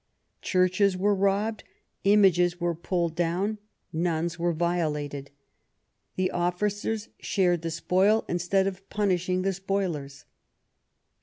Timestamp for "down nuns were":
3.15-4.51